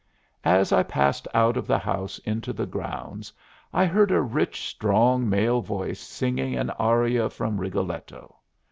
[0.43, 3.31] As I passed out of the house into the grounds
[3.71, 8.37] I heard a rich, strong male voice singing an aria from "Rigoletto."